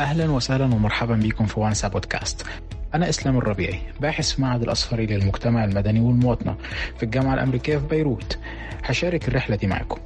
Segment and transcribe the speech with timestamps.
[0.00, 2.46] أهلا وسهلا ومرحبا بكم في وانسا بودكاست.
[2.94, 6.56] أنا إسلام الربيعي باحث في معهد الأصفري للمجتمع المدني والمواطنة
[6.96, 8.38] في الجامعة الأمريكية في بيروت.
[8.84, 10.00] هشارك الرحلة دي معكم.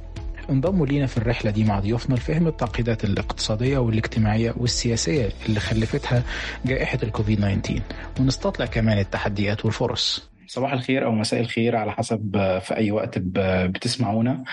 [0.49, 6.23] انضموا لينا في الرحلة دي مع ضيوفنا لفهم التعقيدات الاقتصادية والاجتماعية والسياسية اللي خلفتها
[6.65, 7.81] جائحة الكوفيد 19
[8.19, 10.29] ونستطلع كمان التحديات والفرص.
[10.47, 12.31] صباح الخير أو مساء الخير على حسب
[12.61, 14.43] في أي وقت بتسمعونا.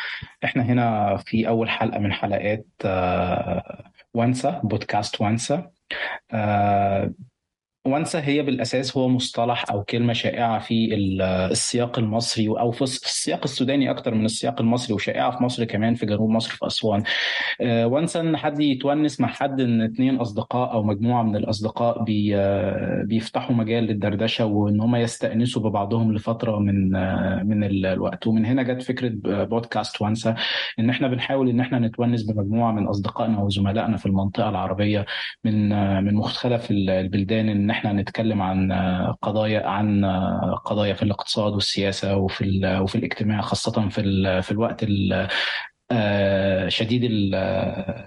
[0.44, 2.66] إحنا هنا في أول حلقة من حلقات
[4.14, 5.70] وانسا بودكاست وانسا
[7.86, 13.90] وانسى هي بالأساس هو مصطلح أو كلمة شائعة في السياق المصري أو في السياق السوداني
[13.90, 17.02] أكتر من السياق المصري وشائعة في مصر كمان في جنوب مصر في أسوان.
[17.62, 22.36] وانسى إن حد يتونس مع حد إن اثنين أصدقاء أو مجموعة من الأصدقاء بي
[23.04, 26.90] بيفتحوا مجال للدردشة وإن هم يستأنسوا ببعضهم لفترة من
[27.48, 29.12] من الوقت ومن هنا جت فكرة
[29.44, 30.34] بودكاست وانسى
[30.78, 35.06] إن إحنا بنحاول إن إحنا نتونس بمجموعة من أصدقائنا وزملائنا في المنطقة العربية
[35.44, 35.68] من
[36.04, 38.72] من مختلف البلدان إن إحنا نتكلم عن
[39.22, 40.04] قضايا عن
[40.64, 44.02] قضايا في الاقتصاد والسياسة وفي وفي الاجتماع خاصة في
[44.42, 44.84] في الوقت
[46.68, 47.02] شديد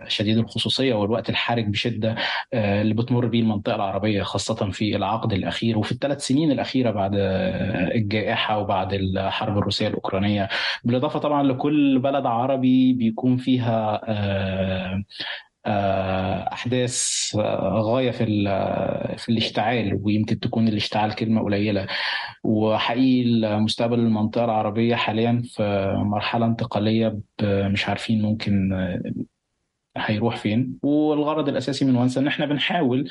[0.08, 2.16] شديد الخصوصية والوقت الحرج بشدة
[2.54, 7.12] اللي بتمر به المنطقة العربية خاصة في العقد الأخير وفي الثلاث سنين الأخيرة بعد
[7.96, 10.50] الجائحة وبعد الحرب الروسية الأوكرانية.
[10.84, 14.02] بالإضافة طبعا لكل بلد عربي بيكون فيها
[16.54, 17.02] أحداث
[17.62, 18.26] غاية في
[19.18, 21.88] في الاشتعال ويمكن تكون الاشتعال كلمة قليلة.
[22.44, 28.70] وحقيقي مستقبل المنطقة العربية حاليا في مرحلة انتقالية مش عارفين ممكن
[29.98, 30.78] هيروح فين.
[30.84, 33.10] والغرض الأساسي من وانسا إن إحنا بنحاول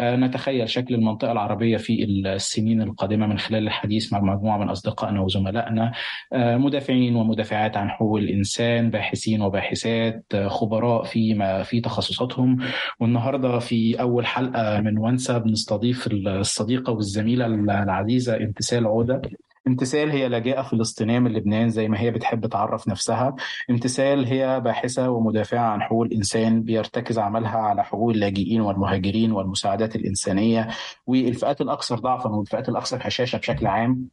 [0.00, 5.92] نتخيل شكل المنطقة العربية في السنين القادمة من خلال الحديث مع مجموعة من أصدقائنا وزملائنا
[6.34, 12.58] مدافعين ومدافعات عن حقوق الإنسان باحثين وباحثات خبراء في ما في تخصصاتهم.
[13.00, 19.22] والنهاردة في أول حلقة من وانسا بنستضيف الصديقة والزميلة العزيزة امتثال عودة.
[19.66, 23.34] امتثال هي لاجئة فلسطينية من لبنان زي ما هي بتحب تعرف نفسها.
[23.70, 30.68] امتثال هي باحثة ومدافعة عن حقوق الإنسان بيرتكز عملها على حقوق اللاجئين والمهاجرين والمساعدات الإنسانية
[31.06, 34.08] والفئات الأكثر ضعفا والفئات الأكثر هشاشة بشكل عام.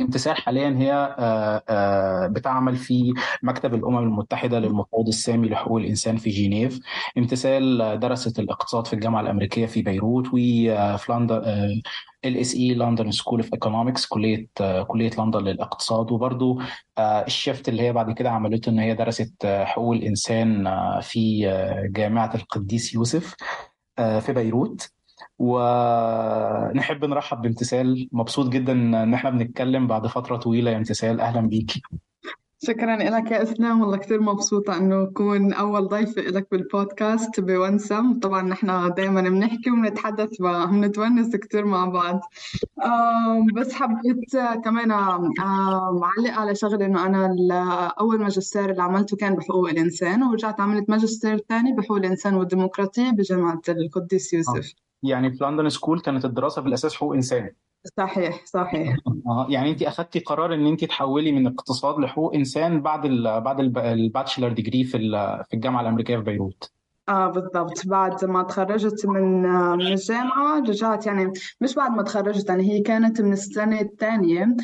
[0.00, 1.16] امتثال حاليا هي
[2.30, 3.12] بتعمل في
[3.42, 6.80] مكتب الأمم المتحدة للمفوض السامي لحقوق الإنسان في جنيف.
[7.18, 11.36] امتثال درست الاقتصاد في الجامعة الأمريكية في بيروت وفي لندن
[12.24, 14.48] LSE London School of Economics كلية
[14.88, 16.12] كلية لندن للاقتصاد.
[16.12, 16.58] وبرضه
[16.98, 20.68] ال shift اللي هي بعد كده عملته إن هي درست حقوق الإنسان
[21.00, 21.40] في
[21.90, 23.34] جامعة القديس يوسف
[23.96, 24.95] في بيروت.
[25.38, 28.08] ونحب نرحب بامتثال.
[28.12, 31.20] مبسوط جدا إن إحنا بنتكلم بعد فترة طويلة يا امتثال.
[31.20, 31.82] أهلا بيكي
[32.62, 38.42] شكرا لك يا اسلام والله كثير مبسوطة إنه اكون أول ضيفة لك بالبودكاست بونسم طبعا
[38.42, 42.20] نحن دائما بنحكي وبنتحدث وبنتونس كثير مع بعض.
[43.54, 47.26] بس حبيت كمان أعلق على شغله إنه أنا
[47.86, 53.60] أول ماجستير اللي عملته كان بحقوق الإنسان ورجعت عملت ماجستير ثاني بحقوق الإنسان والديمقراطية بجامعة
[53.68, 54.72] القديس يوسف.
[55.02, 57.50] يعني في London School كانت الدراسة في الأساس حقوق إنسان.
[57.96, 58.96] صحيح صحيح.
[59.26, 63.60] آه يعني انت اخذتي قرار إن انت تحولي من اقتصاد لحقوق إنسان بعد ال بعد
[63.76, 64.98] ال bachelor degree في
[65.48, 66.70] في الجامعة الأمريكية في بيروت.
[67.08, 67.86] آه بالضبط.
[67.86, 73.20] بعد ما تخرجت من من الجامعة رجعت يعني مش بعد ما تخرجت يعني هي كانت
[73.20, 74.56] من السنة الثانية.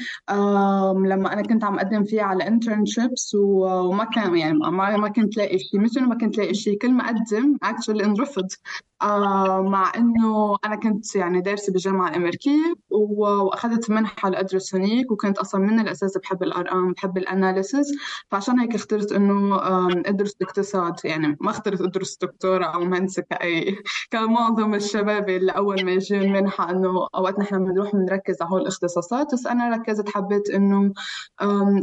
[1.06, 5.58] لما أنا كنت عم أقدم فيها على internships وما كان يعني ما ما كنت لاقي
[5.58, 8.48] شيء مش إنه ما كنت لاقي شيء كل ما أقدم actually انرفض.
[9.02, 15.60] آه مع إنه أنا كنت يعني دارسة بالجامعة الامريكيه وأخذت منحة لادرس هنيك وكنت أصلا
[15.60, 17.92] من الأساس بحب الأرقام بحب ال analysis
[18.30, 19.58] فعشان هيك اخترت إنه
[20.06, 20.94] أدرس اقتصاد.
[21.04, 23.76] يعني ما اخترت أدرس دكتوراه أو مهندسة كأي.
[24.10, 29.32] كمعظم الشباب اللي أول ما يجي منحة إنه أوقات نحن بنروح بنركز على هول الاختصاصات.
[29.34, 30.92] بس أنا ركزت حبيت إنه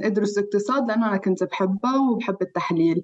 [0.03, 3.03] أدرس اقتصاد لأنه أنا كنت بحبها وبحب التحليل.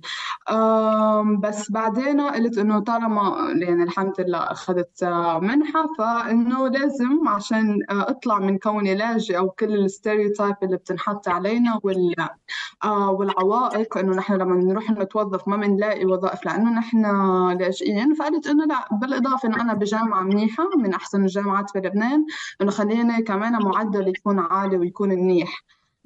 [1.40, 5.04] بس بعدين قلت إنه طالما يعني الحمد لله أخذت
[5.42, 5.90] منحة.
[5.98, 12.16] فإنه لازم عشان أطلع من كوني لاجئ أو كل الستيريوتايب اللي بتنحط علينا وال
[12.86, 17.06] والعوائق إنه نحن لما نروح نتوظف ما بنلاقي وظائف لأنه نحن
[17.60, 18.14] لاجئين.
[18.14, 22.26] فقلت إنه لا بالإضافة إنه أنا بجامعة منيحة من أحسن الجامعات في لبنان
[22.62, 25.64] إنه خليني كمان معدل يكون عالي ويكون منيح.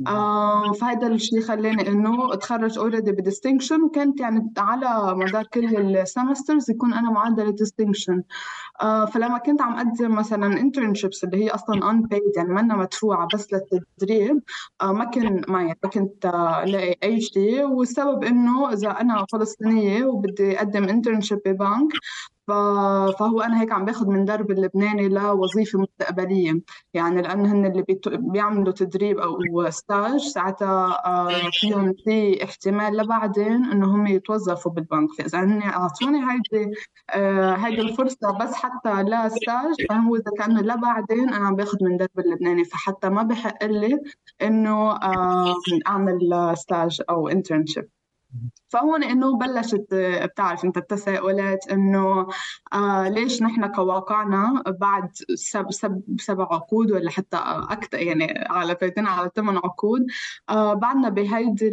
[0.08, 6.05] آه فهذا الشيء خلاني إنه أتخرج already ب distinction وكانت يعني على مدار كل ال
[6.05, 8.24] semesters يكون أنا معدل distinction
[8.82, 13.48] آه فلما كنت عم أقدم مثلا internships اللي هي أصلا unpaid يعني منا مدفوعة بس
[13.54, 14.42] للتدريب
[14.82, 16.26] آه ما كان معي ما كنت
[16.64, 21.90] الاقي اي شيء والسبب إنه إذا أنا فلسطينية وبدي أقدم internship ببنك
[23.20, 26.62] فهو أنا هيك عم باخذ من درب اللبناني لوظيفه مستقبلية.
[26.94, 33.96] يعني لأن هن اللي بيعملوا تدريب أو stage ساعتها آه، فيهم في احتمال لبعدين إنه
[33.96, 35.10] هم يتوظفوا بالبنك.
[35.18, 36.72] فإذا هن أعطوني هيدي
[37.10, 41.98] آه، هيدي الفرصة بس حتى ل stage فهو إذا كان لبعدين أنا عم باخذ من
[41.98, 42.66] درب اللبناني.
[42.66, 44.00] فحتى ما بحق لي
[44.42, 45.00] إنه
[45.88, 47.90] أعمل stage أو internship
[48.70, 49.86] فهون إنه بلشت
[50.24, 52.28] بتعرف أنت التساؤلات إنه
[52.74, 57.38] آه ليش نحن كواقعنا بعد سب سب سبع عقود ولا حتى
[57.70, 60.06] أكثر يعني على فايتين على ثمان عقود
[60.50, 61.70] آه بعدنا بهيدي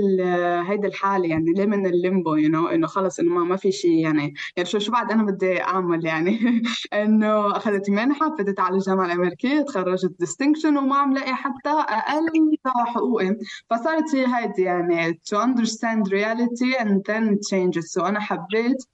[0.68, 3.72] هيدي الحالة يعني ليه من ال limbo you know إنه خلص إنه ما, ما في
[3.72, 6.62] شيء يعني يعني شو شو بعد أنا بدي أعمل يعني؟
[7.02, 13.36] إنه أخذت منحة فتت على الجامعة الأمريكية تخرجت distinction وما عم لاقي حتى أقل حقوقي.
[13.70, 17.92] فصارت هي هيدي يعني to understand reality and then changes.
[17.92, 18.84] So أنا حبيت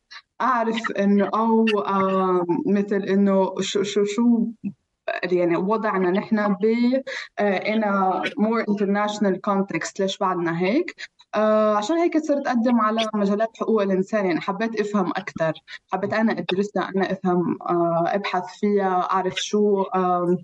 [0.41, 4.47] أعرف إنه أو آه مثل إنه شو شو شو
[5.25, 6.65] يعني وضعنا نحن ب
[7.41, 10.01] in a more international context.
[10.01, 10.95] ليش بعدنا هيك؟
[11.35, 14.27] آه عشان هيك صرت أقدم على مجالات حقوق الإنسان.
[14.27, 15.53] يعني حبيت أفهم أكثر
[15.93, 20.37] حبيت أنا أدرسها أنا أفهم آه أبحث فيها أعرف شو آه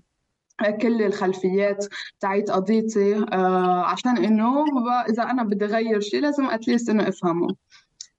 [0.67, 1.87] كل الخلفيات
[2.21, 4.65] تاعت قضيتي آه عشان إنه
[5.09, 7.49] إذا أنا بدي اغير شيء لازم at least إنه أفهمه.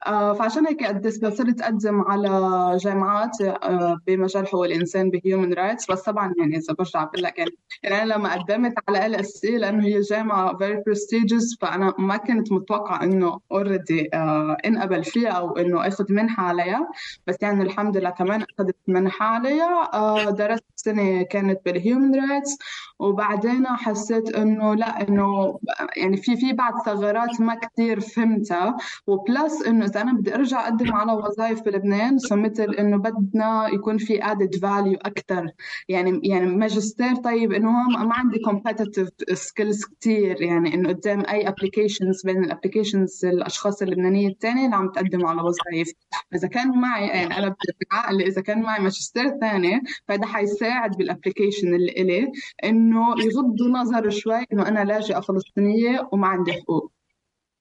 [0.06, 2.30] فعشان هيك قدش صرت اقدم على
[2.78, 7.38] جامعات آه بمجال حقوق الإنسان ب human rights بس طبعا يعني إذا برجع بقول لك
[7.40, 7.52] يعني,
[7.84, 12.52] يعني أنا لما قدمت على ال SE لأنه هي جامعة very prestigious فأنا ما كنت
[12.52, 16.92] متوقعة إنه already آه انقبل فيها أو إنه آخذ منحة عليها.
[17.28, 19.90] بس يعني الحمد لله كمان أخذت منحة عليها.
[19.94, 22.58] آه درست سنة كانت بال human rights
[23.00, 25.60] وبعدين حسيت إنه لا إنه
[25.98, 28.78] يعني في في بعض ثغرات ما كثير فهمتها.
[29.08, 32.18] و plus إنه اذا أنا بدي أرجع أقدم على وظائف بلبنان.
[32.32, 35.52] مثل إنه بدنا يكون في added value أكثر
[35.90, 42.26] يعني يعني ماجستير طيب إنه ما عندي competitive skills كثير يعني إنه قدام أي applications
[42.26, 45.92] بين ال applications الأشخاص اللبنانية الثانية اللي عم تقدموا على وظائف.
[46.36, 47.56] إذا كان معي يعني أنا
[47.92, 52.32] بعقلي إذا كان معي ماجستير ثاني فهذا حيساعد بال application اللي إلي
[52.64, 56.99] إنه يغضوا نظر شوي إنه أنا لاجئة فلسطينية وما عندي حقوق.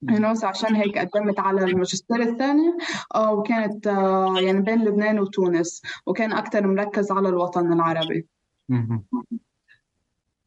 [0.08, 2.76] هنا عشان هيك قدمت على الماجستير الثاني.
[3.14, 8.26] آه، وكانت آه، يعني بين لبنان وتونس وكان أكثر مركز على الوطن العربي.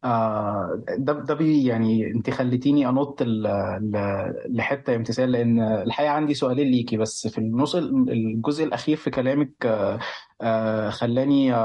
[0.04, 3.24] آه ده ده بي يعني انت خليتيني انط
[4.50, 10.00] لحتة امتثال لأن الحقيقة عندي سؤالين ليكي بس في النص الجزء الأخير في كلامك آه
[10.42, 11.56] آه خلاني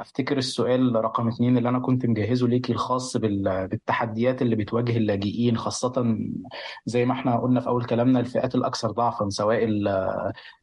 [0.00, 6.16] أفتكر السؤال رقم اتنين اللي أنا كنت مجهزه ليكي الخاص بالتحديات اللي بتواجه اللاجئين خاصة
[6.86, 9.64] زي ما إحنا قلنا في أول كلامنا الفئات الأكثر ضعفا سواء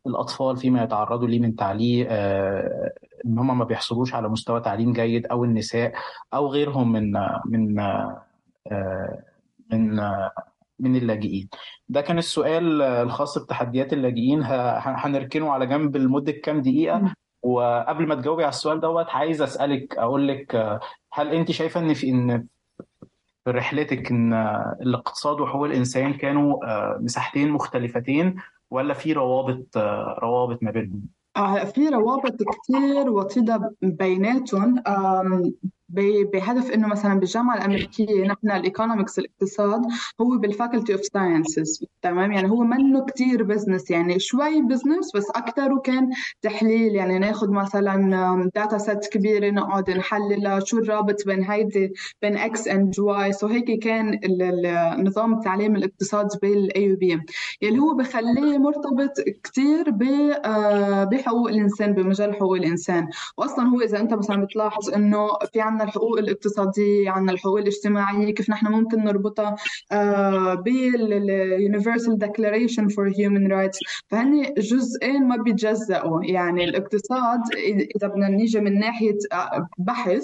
[0.07, 2.07] الأطفال فيما يتعرضوا ليه من تعليق
[3.25, 5.93] إن هم ما بيحصلوش على مستوى تعليم جيد أو النساء
[6.33, 7.11] أو غيرهم من
[7.45, 9.23] من آه
[9.71, 9.95] من
[10.79, 11.49] من اللاجئين.
[11.89, 14.41] ده كان السؤال الخاص بتحديات اللاجئين.
[14.43, 17.13] هنركنه على جنب لمدة كام دقيقة؟
[17.43, 20.79] وقبل ما تجاوبي على السؤال دوت عايز أسألك أقول لك
[21.13, 22.47] هل أنت شايفة إن في إن
[23.45, 24.33] في رحلتك إن
[24.81, 26.57] الاقتصاد وحقوق الإنسان كانوا
[26.99, 28.35] مساحتين مختلفتين
[28.71, 29.77] ولا في روابط
[30.23, 31.01] روابط ما بينهم؟
[31.75, 34.83] في روابط كثير وطيدة بيناتهم.
[35.89, 39.81] بهدف إنه مثلا بالجامعة الأمريكية نحن ال economics الاقتصاد
[40.21, 45.29] هو بال faculty of sciences تمام؟ يعني هو منه كتير business يعني شوي business بس
[45.35, 46.09] اكثره كان
[46.41, 52.67] تحليل يعني ناخذ مثلا data set كبيرة نقعد نحللها شو الرابط بين هيدي بين X
[52.67, 54.19] and Y so هيك كان
[55.05, 57.19] نظام التعليم الاقتصاد بال AUB
[57.61, 59.89] يلي هو بخليه مرتبط كثير
[60.45, 63.07] آه، بحقوق الإنسان بمجال حقوق الإنسان.
[63.37, 68.33] واصلا هو إذا أنت مثلا بتلاحظ إنه في عندنا عندنا الحقوق الاقتصادية عندنا الحقوق الاجتماعية
[68.33, 69.55] كيف نحن ممكن نربطها
[70.55, 76.23] بال universal declaration for human rights فهن جزئين ما بيتجزأوا.
[76.23, 77.39] يعني الاقتصاد
[77.95, 80.23] إذا بدنا نيجي من ناحية آه، بحث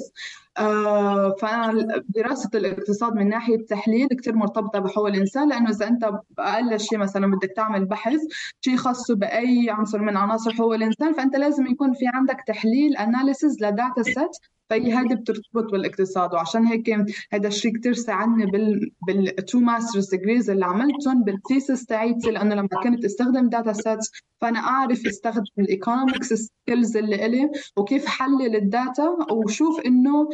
[0.58, 6.98] آه، فدراسة الاقتصاد من ناحية تحليل كثير مرتبطة بحقوق الإنسان لأنه إذا أنت أقل شيء
[6.98, 8.20] مثلا بدك تعمل بحث
[8.62, 13.64] شيء خاص بأي عنصر من عناصر حقوق الإنسان فأنت لازم يكون في عندك تحليل analysis
[13.64, 14.38] ل data set
[14.70, 16.34] فهي هذه بترتبط بالاقتصاد.
[16.34, 16.90] وعشان هيك
[17.34, 22.56] هذا الشيء كثير ساعدني بال بال two masters degrees اللي عملتهم بال thesis تاعيتي لأنه
[22.56, 28.56] لما كنت أستخدم data sets فأنا أعرف أستخدم ال economics skills اللي إلي وكيف حلل
[28.56, 30.30] ال data وشوف إنه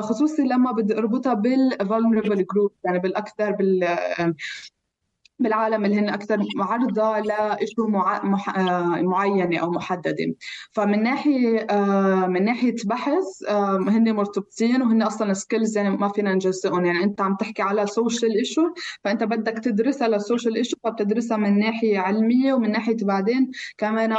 [0.00, 3.96] خصوصي لما بدي اربطها بال vulnerable group يعني بالأكثر بال
[5.40, 8.24] بالعالم اللي هن أكثر عرضه لشيء مع...
[8.24, 8.58] مح...
[9.00, 10.34] معينة أو محددة.
[10.72, 11.66] فمن ناحية
[12.26, 13.24] من ناحية بحث
[13.88, 16.84] هن مرتبطين وهن أصلا skills يعني ما فينا نجزئهم.
[16.84, 18.62] يعني أنت عم تحكي على social issue
[19.04, 24.16] فأنت بدك تدرسها لل social issue فبتدرسها من ناحية علمية ومن ناحية بعدين كمان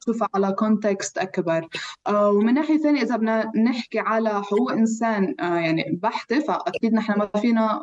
[0.00, 1.68] تشوفها على context أكبر.
[2.10, 7.82] ومن ناحية ثانية إذا بدنا نحكي على حقوق إنسان يعني بحتة فأكيد نحن ما فينا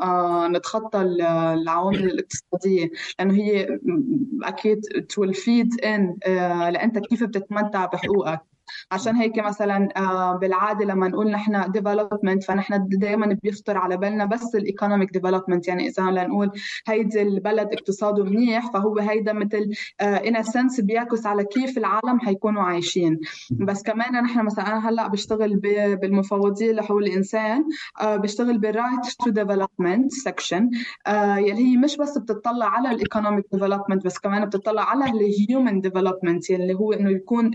[0.54, 3.80] نتخطى العوامل الاقتصادية هي لأنه هي
[4.44, 6.18] أكيد to feed in
[6.74, 8.49] لأنت كيف بتتمتع بحقوقك.
[8.92, 14.56] عشان هيك مثلا آه، بالعادة لما نقول نحن development فنحن دائما بيخطر على بالنا بس
[14.56, 16.52] ال economic development يعني إذا لنقول
[16.88, 19.72] هيدي البلد اقتصاده منيح فهو هيدا مثل
[20.02, 23.20] in sense بيعكس على كيف العالم حيكونوا عايشين.
[23.52, 25.56] بس كمان نحن مثلا أنا هلأ بشتغل
[25.96, 27.66] بالمفوضيه لحقوق الإنسان
[28.02, 30.70] آه، بشتغل بال right to development section
[31.38, 35.82] يلي هي مش بس بتطلع على ال economic development بس كمان بتطلع على ال human
[35.82, 37.52] development يلي هو إنه يكون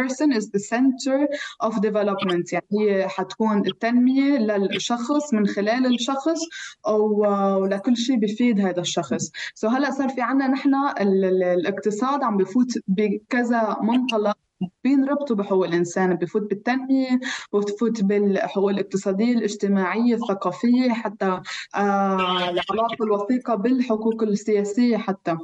[0.00, 1.28] person is the center
[1.66, 2.52] of development.
[2.52, 6.40] يعني هي حتكون التنمية للشخص من خلال الشخص
[6.86, 9.30] أو لكل شيء بفيد هذا الشخص.
[9.54, 14.36] so so هلا صار في عنا نحن الاقتصاد عم بفوت بكذا منطلق
[14.84, 16.14] بينربطوا بحقوق الإنسان.
[16.14, 17.20] بفوت بالتنمية
[17.52, 21.40] بفوت بالحقوق الاقتصادية الاجتماعية الثقافية حتى
[21.74, 25.36] آه العلاقة الوثيقة بالحقوق السياسية حتى.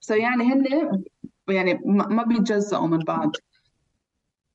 [0.00, 0.64] so يعني هن
[1.48, 3.36] يعني ما بيتجزأوا من بعض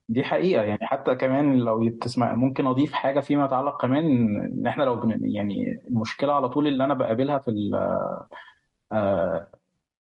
[0.09, 0.63] دي حقيقة.
[0.63, 4.05] يعني حتى كمان لو تسمع ممكن أضيف حاجة فيما يتعلق كمان
[4.45, 7.51] إن إحنا لو يعني المشكلة على طول اللي أنا بقابلها في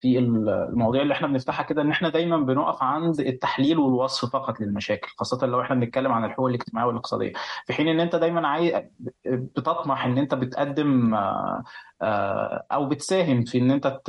[0.04, 5.08] في المواضيع اللي إحنا بنفتحها كده إن إحنا دايما بنقف عند التحليل والوصف فقط للمشاكل
[5.16, 7.32] خاصة لو إحنا بنتكلم عن الحقوق الاجتماعية والاقتصادية.
[7.66, 8.90] في حين إن أنت دايما عاي...
[9.26, 11.62] بتطمح إن أنت بتقدم آه،
[12.02, 14.00] آه، أو بتساهم في إن أنت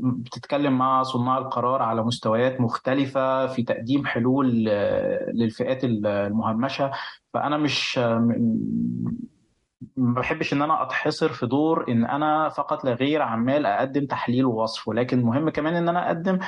[0.00, 4.64] بتتكلم مع صناع القرار على مستويات مختلفة في تقديم حلول
[5.34, 6.90] للفئات المهمشة.
[7.34, 8.00] فأنا مش
[9.96, 14.44] ما بحبش إن أنا أتحصر في دور إن أنا فقط لا غير عمال أقدم تحليل
[14.44, 16.38] ووصف ولكن مهم كمان إن أنا أقدم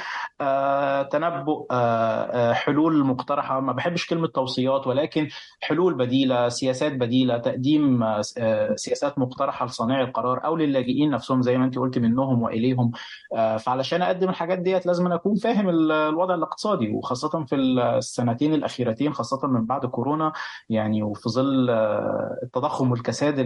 [0.40, 3.60] آه تنبؤ آه, آه، حلول مقترحة.
[3.60, 5.28] ما بحبش كلمة توصيات ولكن
[5.60, 11.64] حلول بديلة سياسات بديلة تقديم آه سياسات مقترحة لصانعي القرار أو للاجئين نفسهم زي ما
[11.64, 12.90] انت قلت منهم وإليهم.
[13.36, 19.48] آه فعلشان أقدم الحاجات ديت لازم أكون فاهم الوضع الاقتصادي وخاصة في السنتين الأخيرتين خاصة
[19.48, 20.32] من بعد كورونا
[20.68, 23.38] يعني وفي ظل آه، التضخم والكساد الفساد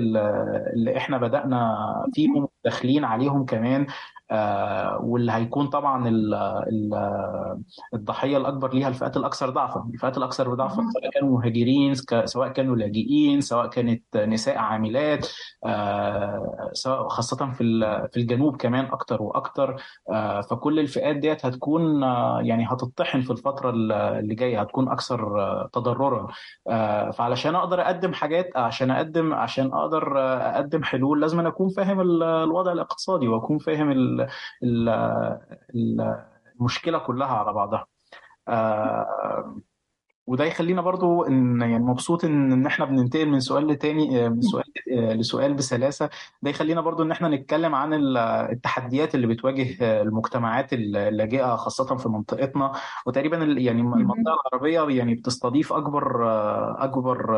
[0.73, 1.77] اللي إحنا بدأنا
[2.15, 3.87] فيهم داخلين عليهم كمان
[4.31, 6.95] آه، واللي هيكون طبعا ال ال
[7.95, 11.95] الضحية الأكبر ليها الفئات الأكثر ضعفا، الفئات الأكثر ضعفا سواء كانوا مهاجرين
[12.25, 15.29] سواء كانوا لاجئين سواء كانت نساء عاملات
[15.67, 17.65] آه، سواء خاصة في
[18.13, 19.77] في الجنوب كمان أكثر وأكثر
[20.11, 22.03] آه، فكل الفئات ديت هتكون
[22.43, 25.19] يعني هتطحن في الفترة اللي جاية هتكون أكثر
[25.73, 26.29] تضررا.
[27.13, 30.19] فعلشان أقدر أقدم حاجات عشان أقدم عشان أقدر
[30.57, 32.56] أقدم حلول لازم أكون فاهم الوضع.
[32.73, 33.91] الاقتصادي وأكون فاهم
[36.61, 37.87] المشكلة كلها على بعضها.
[38.49, 39.57] آه،
[40.27, 44.65] وده يخلينا برضو إن يعني مبسوط إن إن إحنا بننتقل من سؤال لتاني من سؤال
[45.19, 46.11] لسؤال بسلاسة.
[46.43, 47.95] ده يخلينا برضو إن إحنا نتكلم عن
[48.53, 52.73] التحديات اللي بتواجه المجتمعات اللاجئه خاصة في منطقتنا.
[53.07, 56.25] وتقريبا يعني المنطقة العربية يعني بتستضيف أكبر
[56.85, 57.37] أكبر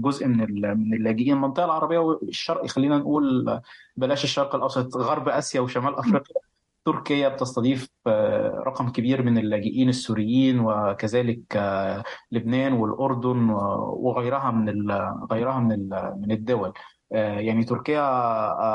[0.00, 1.34] جزء من من اللاجئين.
[1.34, 3.60] المنطقة العربية والشرق خلينا نقول
[3.96, 6.48] بلاش الشرق الأوسط غرب آسيا وشمال أفريقيا.
[6.84, 14.90] تركيا بتستضيف آه، رقم كبير من اللاجئين السوريين وكذلك آه، لبنان والأردن وغيرها من
[15.32, 15.88] غيرها من
[16.20, 16.72] من الدول.
[17.12, 18.04] آه، يعني تركيا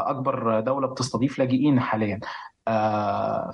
[0.09, 2.19] أكبر دولة بتستضيف لاجئين حاليا.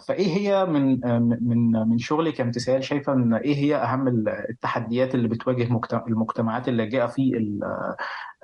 [0.08, 4.08] فإيه هي من آه، من من شغلك كامتثال شايفة إن إيه هي أهم
[4.50, 5.68] التحديات اللي بتواجه
[6.08, 7.32] المجتمعات اللاجئه في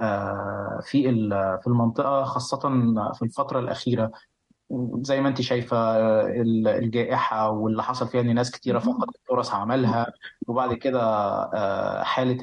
[0.01, 1.03] آه، في
[1.62, 2.60] في المنطقة خاصة
[3.13, 4.12] في الفترة الأخيرة؟
[5.01, 5.77] زي ما انت شايفة
[6.77, 10.13] الجائحة واللي حصل فيها إن ناس كتيرة فقدت فرص عملها
[10.48, 11.01] وبعد كده
[11.53, 12.38] آه، حالة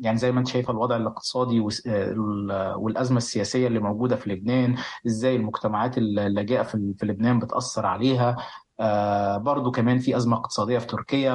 [0.00, 1.60] يعني زي ما انت شايفة الوضع الاقتصادي
[2.76, 8.36] والأزمة السياسية اللي موجودة في لبنان إزاي المجتمعات اللاجئه في لبنان بتأثر عليها.
[8.80, 11.34] آه برضو كمان في أزمة اقتصادية في تركيا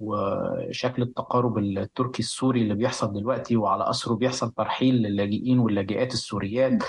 [0.00, 6.82] وشكل التقارب التركي السوري اللي بيحصل دلوقتي وعلى أثره بيحصل ترحيل للاجئين واللاجئات السوريات.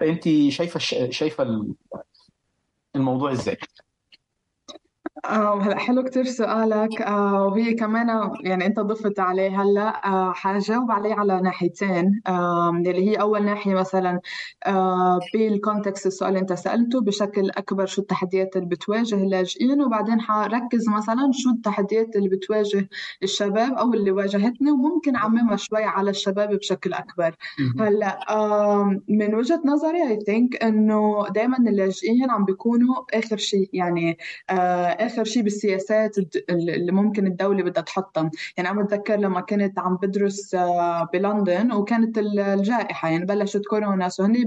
[0.00, 0.78] فانت شايفة
[1.10, 1.64] شايفة
[2.96, 3.56] الموضوع إزاي؟
[5.24, 7.02] آه، هلا حلو كتير سؤالك.
[7.02, 10.06] آه، وهي كمان يعني أنت ضفت عليه هلأ.
[10.06, 12.20] آه، حجاوب عليه على ناحيتين.
[12.28, 14.20] اللي هي أول ناحية مثلا
[15.34, 21.30] بالكونتكست السؤال اللي أنت سألته بشكل أكبر شو التحديات اللي بتواجه اللاجئين وبعدين حركز مثلا
[21.32, 22.88] شو التحديات اللي بتواجه
[23.22, 27.36] الشباب أو اللي واجهتني وممكن أعممها شوي على الشباب بشكل أكبر.
[27.80, 28.18] هلأ
[29.08, 34.18] من وجهة نظري اي ثينك إنه دائما اللاجئين عم بيكونوا آخر شيء يعني
[35.06, 36.16] آخر شيء بالسياسات
[36.50, 42.18] اللي ممكن الدولة بدها تحطها يعني أنا بتذكر لما كنت عم بدرس آه، بلندن وكانت
[42.18, 43.08] الجائحة.
[43.08, 44.08] يعني بلشت كورونا.
[44.20, 44.44] هني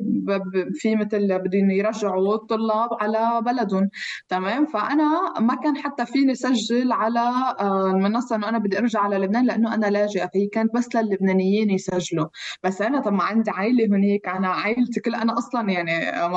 [0.73, 3.89] في مثل بدهم يرجعوا الطلاب على بلدهم.
[4.29, 7.19] تمام؟ فأنا ما كان حتى فيني سجل على
[7.59, 10.27] آه، المنصة إنه أنا بدي أرجع على لبنان لأنه أنا لاجئة.
[10.33, 12.27] فهي كانت بس للبنانيين يسجلوا.
[12.63, 15.91] بس أنا طبعا عندي عائله هناك أنا عائلتي كل أنا أصلا يعني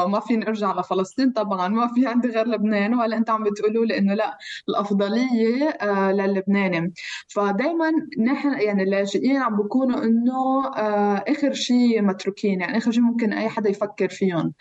[0.08, 1.68] ما فيني أرجع لفلسطين طبعا.
[1.68, 4.38] ما في عندي غير لبنان ولا أنت عم بتقولوا لي انه لا
[4.69, 6.92] الأفضلية آه، للبناني.
[7.28, 13.33] فدائما نحن يعني اللاجئين عم بيكونوا إنه آه، آخر شيء متروكين يعني آخر شيء ممكن
[13.33, 14.52] أي حدا يفكر فيهم.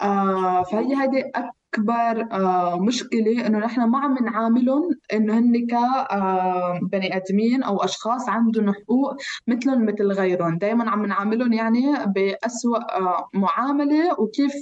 [0.00, 1.30] آه، فهي هذه
[1.76, 8.28] اكبر آه، مشكلة إنه نحن ما عم نعاملهم إنه هن كبني آه، آدمين أو أشخاص
[8.28, 9.16] عندهم حقوق
[9.46, 10.58] مثلهم مثل غيرهم.
[10.58, 14.52] دائما عم نعاملهم يعني بأسوأ آه، معاملة وكيف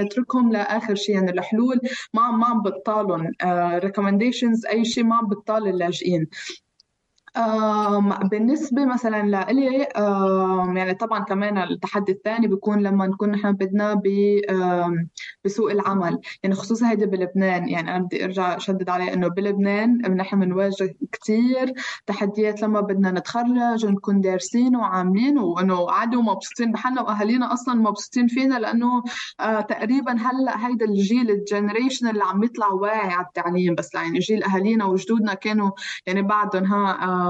[0.00, 1.14] نتركهم لآخر شيء.
[1.14, 1.80] يعني الحلول
[2.14, 3.30] ما ما عم بتطالهم
[3.84, 6.26] ريكومنديشنز أي شيء ما عم بتطال اللاجئين
[8.30, 9.88] بالنسبة مثلا لإلي
[10.76, 14.00] يعني طبعا كمان التحدي الثاني بيكون لما نكون نحن بدنا
[15.44, 16.18] بسوق العمل.
[16.42, 17.68] يعني خصوصا هيدا بلبنان.
[17.68, 21.72] يعني أنا بدي أرجع أشدد عليه إنه بلبنان نحن بنواجه كثير
[22.06, 28.54] تحديات لما بدنا نتخرج ونكون دارسين وعاملين وإنه قعدوا مبسوطين بحالنا وأهالينا أصلا مبسوطين فينا
[28.58, 29.02] لأنه
[29.40, 33.74] آه، تقريبا هلأ هيدا الجيل الجنريشن اللي عم يطلع واعي على التعليم.
[33.74, 35.70] بس يعني جيل أهالينا وجدودنا كانوا
[36.06, 37.23] يعني بعدهم ها آه،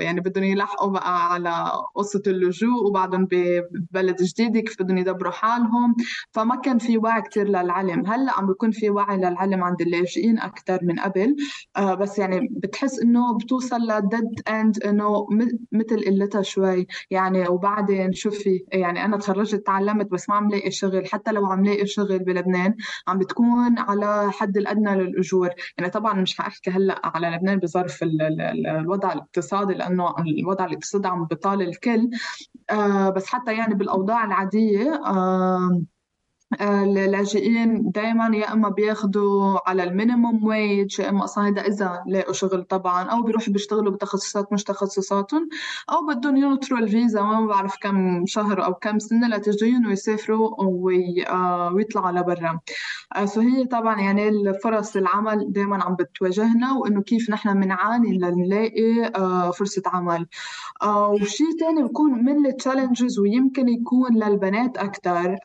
[0.00, 5.94] يعني بدهم يلحقوا بقى على قصة اللجوء وبعدهم ببلد جديد كيف بدهم يدبروا حالهم.
[6.32, 8.06] فما كان في وعي كتير للعلم.
[8.06, 11.36] هلأ عم بيكون في وعي للعلم عند اللاجئين أكثر من قبل.
[11.76, 15.26] آه بس يعني بتحس إنه بتوصل ل dead end إنه
[15.72, 16.86] مثل قلتها شوي.
[17.10, 21.06] يعني وبعدين شوفي يعني أنا تخرجت تعلمت بس ما عم لاقي شغل.
[21.06, 22.74] حتى لو عم لاقي شغل بلبنان
[23.08, 25.50] عم بتكون على حد الأدنى للأجور.
[25.78, 31.62] يعني طبعا مش حأحكي هلأ على لبنان بظرف الوضع الاقتصادي لأنه الوضع الاقتصادي عم بطال
[31.62, 32.10] الكل.
[32.70, 35.82] آه بس حتى يعني بالأوضاع العادية آه
[36.60, 42.32] اللاجئين دائما يا إما بياخذوا على ال minimum wage يا إما أصلا هذا إذا لاقوا
[42.32, 45.48] شغل طبعا أو بيروحوا بيشتغلوا بتخصصات مش تخصصاتهم
[45.90, 50.62] أو بدهم ينطروا الفيزا ما بعرف كم شهر أو كم سنة لتجيهم ويسافروا
[51.28, 52.60] آه، ويطلعوا لبرا.
[53.16, 59.50] آه، هي طبعا يعني الفرص العمل دائما عم بتواجهنا وإنه كيف نحن بنعاني لنلاقي آه،
[59.50, 60.26] فرصة عمل.
[60.86, 65.36] وشيء ثاني بكون من التشالنجز ويمكن يكون للبنات أكثر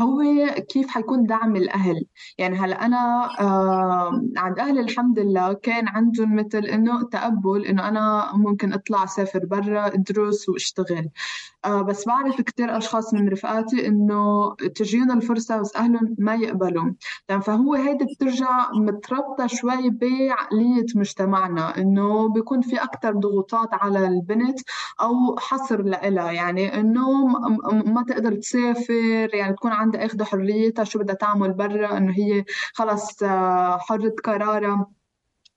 [0.00, 0.22] هو
[0.68, 2.06] كيف حيكون دعم الأهل؟
[2.38, 8.30] يعني هلأ أنا آه عند أهلي الحمد لله كان عندهم مثل إنه تقبل إنه أنا
[8.34, 11.08] ممكن أطلع أسافر برا أدرس وأشتغل.
[11.64, 16.92] آه بس بعرف كتير أشخاص من رفقاتي إنه تجينا الفرصة بس أهلهم ما يقبلوا.
[17.28, 24.58] يعني فهو هيدي بترجع متربطة شوي بعقلية مجتمعنا إنه بيكون في أكتر ضغوطات على البنت
[25.00, 26.32] أو حصر لإلها.
[26.32, 27.26] يعني إنه
[27.86, 32.44] ما تقدر تسافر يعني تكون اخذ حريتها شو بدها تعمل برا إنه هي
[32.74, 34.86] خلص آه، حرة قرارها.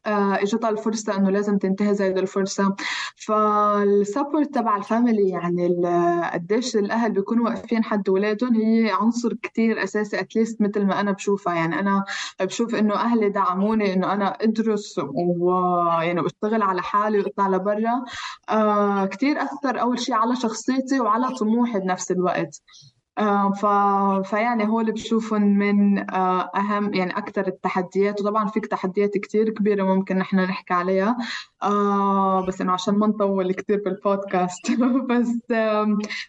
[0.05, 2.75] آه، إجتها الفرصة إنه لازم تنتهز هذه الفرصة.
[3.15, 5.67] فال support تبع ال family يعني
[6.33, 11.11] قديش الأهل بيكونوا واقفين حد اولادهم هي عنصر كتير أساسي at least مثل ما أنا
[11.11, 11.53] بشوفها.
[11.55, 12.05] يعني أنا
[12.41, 18.03] بشوف إنه أهلي دعموني إنه أنا أدرس ويعني واشتغل على حالي وأطلع لبرا.
[18.49, 22.61] آه كتير أثر أول شيء على شخصيتي وعلى طموحي بنفس الوقت.
[22.69, 22.88] آه،
[23.53, 23.65] ف...
[24.29, 30.17] فيعني هول بشوفهم من آه، أهم يعني أكثر التحديات وطبعا فيك تحديات كتير كبيرة ممكن
[30.17, 31.17] نحن نحكي عليها
[31.63, 34.71] آه بس إنه عشان ما نطول كتير بالبودكاست.
[35.09, 35.27] بس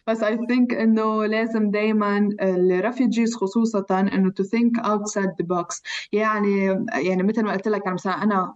[0.07, 5.83] بس I think إنه لازم دايما ال refugees خصوصا إنه to think outside the box.
[6.13, 8.55] يعني يعني مثل ما قلت لك يعني مثلا أنا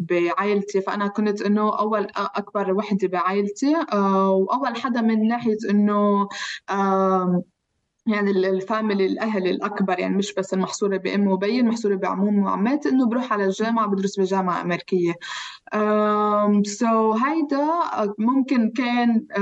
[0.00, 6.28] بعائلتي فأنا كنت إنه أول أكبر وحدة بعائلتي آه وأول حدا من ناحية إنه
[6.70, 7.42] آه
[8.08, 13.06] يعني ال family الأهل الأكبر يعني مش بس المحصورة بأم وبي المحصورة بعموم وعمات إنه
[13.06, 15.14] بروح على الجامعة بدرس بجامعة أمريكية.
[16.64, 17.66] so so هيدا
[18.18, 19.40] ممكن كان uh,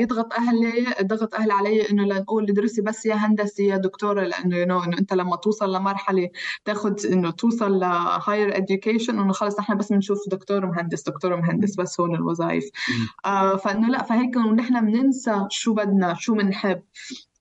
[0.00, 4.66] يضغط أهلي ضغط أهلي علي إنه لنقول ادرسي بس يا هندسة يا دكتورة لأنه you
[4.66, 6.28] know إنه أنت لما توصل لمرحلة
[6.64, 11.76] تاخذ إنه توصل ل higher education إنه خلص نحن بس بنشوف دكتور ومهندس دكتور ومهندس
[11.76, 12.64] بس هون الوظائف.
[13.26, 16.82] uh, فإنه لأ فهيك نحن بننسى شو بدنا شو بنحب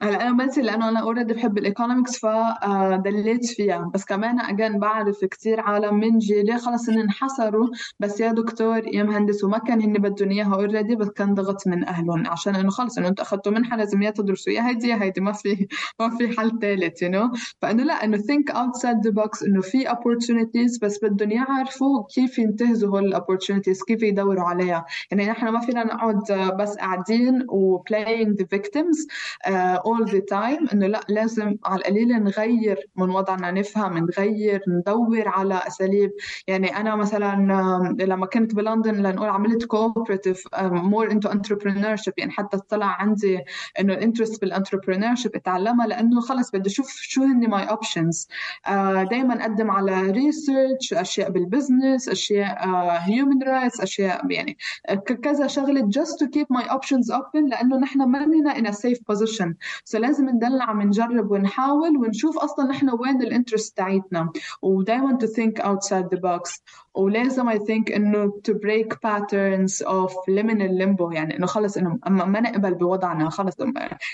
[0.04, 3.92] هلا أنا بنسي لأنه أنا already بحب ال economics فدليت فيها.
[3.94, 6.58] بس كمان again بعرف كثير عالم من جيلي.
[6.58, 7.68] خلص ان انحصروا.
[8.00, 11.84] بس يا دكتور يا مهندس وما كان هن بدهم إياها already بس كان ضغط من
[11.88, 12.28] أهلهم.
[12.28, 15.32] عشان إنه خلص إنه أنتم أخذتوا منحة لازم يا تدرسوا يا هيدي يا هيدي ما
[15.32, 15.68] في
[16.00, 19.86] ما في حل ثالث you know فإنه لا إنه think outside the box إنه في
[19.90, 24.86] opportunities بس بدهم يعرفوا كيف ينتهزوا هول ال opportunities كيف يدوروا عليها.
[25.12, 28.98] يعني نحن ما فينا نقعد بس قاعدين و playing the victims
[29.48, 29.52] uh,
[29.94, 35.62] all the time إنه لا لازم على القليل نغير من وضعنا نفهم نغير ندور على
[35.68, 36.12] أساليب.
[36.48, 37.36] يعني أنا مثلا
[38.00, 43.40] لما كنت بلندن لنقول عملت cooperative more into entrepreneurship يعني حتى طلع عندي
[43.80, 48.28] إنه ال interest بال entrepreneurship اتعلمها لأنه خلص بدي أشوف شو هن my options
[49.12, 52.68] دائما أقدم على research أشياء بال business أشياء
[53.00, 54.58] human rights أشياء يعني
[55.24, 59.00] كذا شغلة just to keep my options open لأنه نحن ما لنا in a safe
[59.12, 59.54] position.
[59.86, 64.30] so لازم نضل بنجرب ونحاول ونشوف أصلا نحن وين ال interest تاعتنا.
[64.62, 66.62] ودائما to think outside the box.
[66.96, 72.40] ولازم I think إنه to break patterns of liminal limbo يعني إنه خلص إنه ما
[72.40, 73.56] نقبل بوضعنا خلص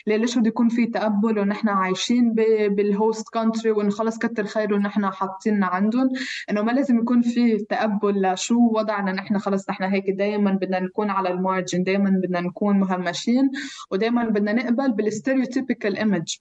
[0.08, 2.34] ليه ليش بده يكون في تقبل ونحن عايشين
[2.70, 6.10] بال host country وانه خلص كتر خير ونحن حاطيننا عندهم؟
[6.50, 11.10] إنه ما لازم يكون في تقبل لشو وضعنا نحن خلص نحن هيك دائما بدنا نكون
[11.10, 13.52] على ال margin دائما بدنا نكون مهمشين
[13.92, 16.38] ودائما بدنا نقبل بال stereotypical image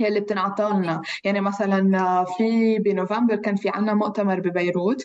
[0.00, 1.02] هي اللي بتنعطى لنا.
[1.24, 5.04] يعني مثلا في بنوفمبر كان في عنا مؤتمر ببيروت.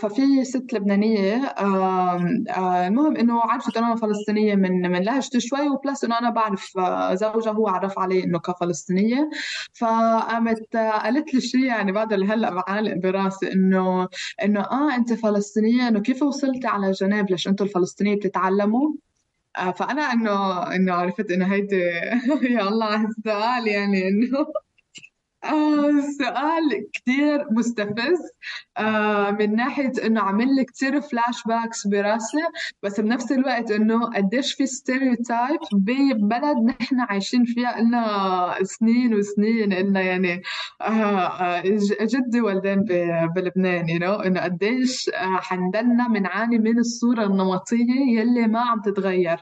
[0.00, 1.54] ففي ست لبنانية
[2.86, 6.72] المهم إنه عرفت إنه أنا فلسطينية من من لهجتي شوي وبلس إنه أنا بعرف
[7.12, 9.30] زوجها هو عرف علي إنه كفلسطينية.
[9.80, 14.08] فقامت قالت لي شيء يعني بعد هلأ بعالق براسي إنه
[14.44, 19.05] إنه آه أنت فلسطينية إنه كيف وصلتي على جنيف ليش أنتم الفلسطينية بتتعلموا؟
[19.72, 21.76] فأنا انه إنه عرفت إنه هيدي
[22.56, 24.65] يا الله على يعني إنه آه
[26.18, 28.18] سؤال كثير مستفز.
[28.78, 32.38] آه من ناحية إنه عمل لي كثير flashbacks براسي
[32.82, 40.00] بس بنفس الوقت إنه قديش في stereotype ببلد نحن عايشين فيها لنا سنين وسنين إلنا
[40.00, 40.42] يعني
[40.82, 41.62] آه
[42.00, 42.84] جدي والدي
[43.36, 49.36] بلبنان you know إنه قديش حنضلنا بنعاني من الصورة النمطية يلي ما عم تتغير.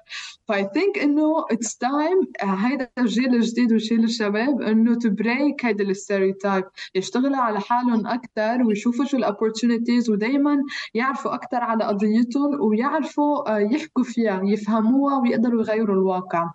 [0.48, 5.84] ف I think إنه it's time هيدا الجيل الجديد وجيل الشباب إنه to break هيدا
[5.94, 10.56] ال stereotype يشتغلوا على حالهم أكثر ويشوفوا شو ال opportunities ودايما
[10.94, 16.50] يعرفوا أكثر على قضيتهم ويعرفوا يحكوا فيها يفهموها ويقدروا يغيروا الواقع.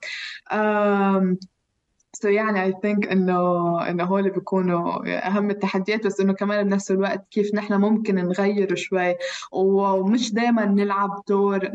[2.21, 3.39] so يعني I think إنه
[3.89, 9.15] إنه هول بيكونوا أهم التحديات بس إنه كمان بنفس الوقت كيف نحن ممكن نغير شوي.
[9.51, 11.69] ومش دائما نلعب دور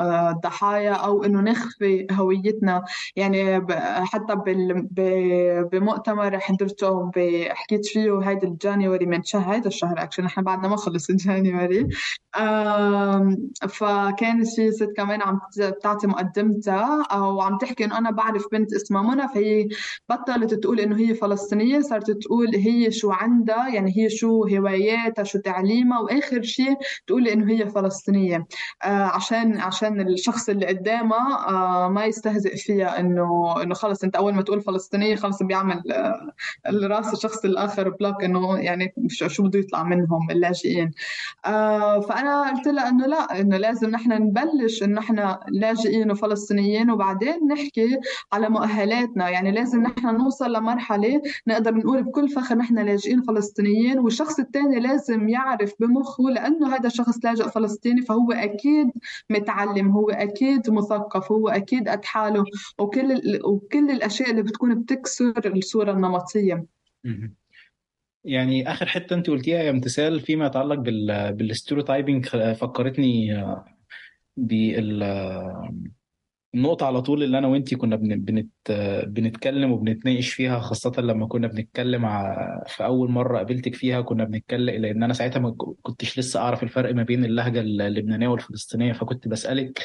[0.00, 2.84] الضحايا أو إنه نخفي هويتنا.
[3.16, 3.66] يعني
[4.04, 4.34] حتى
[5.72, 7.10] بمؤتمر حضرته
[7.48, 11.19] حكيت فيه هيدا ال January من شهر هيدا الشهر اكشن نحن بعدنا ما خلص ال
[11.19, 11.88] January.
[13.68, 15.40] فكان في ست كمان عم
[15.82, 19.65] تعطي مقدمتها وعم تحكي إنه أنا بعرف بنت اسمها منى فهي
[20.08, 25.38] بطلت تقول إنه هي فلسطينية صارت تقول هي شو عندها يعني هي شو هواياتها شو
[25.38, 26.76] تعليمها وآخر شيء
[27.06, 28.46] تقول إنه هي فلسطينية.
[28.82, 34.34] آه عشان عشان الشخص اللي قدامها آه ما يستهزئ فيها إنه إنه خلص أنت أول
[34.34, 36.32] ما تقول فلسطينية خلص بيعمل آه
[36.68, 40.90] الرأس الشخص الآخر بلوك إنه يعني شو بده يطلع منهم اللاجئين.
[41.44, 47.48] آه فأنا قلت لها إنه لا إنه لازم نحن نبلش انه نحن لاجئين وفلسطينيين وبعدين
[47.48, 47.98] نحكي
[48.32, 49.28] على مؤهلاتنا.
[49.30, 55.28] يعني لازم نحن نوصل لمرحلة نقدر نقول بكل فخر نحن لاجئين فلسطينيين والشخص الثاني لازم
[55.28, 58.90] يعرف بمخه لأنه هذا الشخص لاجئ فلسطيني فهو أكيد
[59.30, 62.44] متعلم هو أكيد مثقف هو أكيد قد حاله
[62.78, 66.64] وكل وكل الأشياء اللي بتكون بتكسر الصورة النمطية.
[68.24, 73.44] يعني آخر حتة أنت قلتيها يا امتثال فيما يتعلق بال بالستيريوتايبنج فكرتني
[74.36, 75.02] بال
[76.54, 78.50] النقطة على طول اللي أنا وأنتي كنا بنت
[79.06, 82.00] بنتكلم وبنتناقش فيها خاصة لما كنا بنتكلم
[82.66, 85.50] في أول مرة قابلتك فيها كنا بنتكلم لأن أنا ساعتها ما
[85.82, 89.82] كنتش لسه أعرف الفرق ما بين اللهجة اللبنانية والفلسطينية فكنت بسألك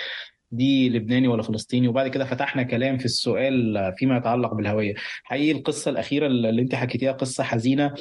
[0.51, 4.93] دي لبناني ولا فلسطيني؟ وبعد كده فتحنا كلام في السؤال فيما يتعلق بالهوية.
[5.23, 7.93] حقيقي القصة الأخيرة اللي أنت حكيتيها قصة حزينة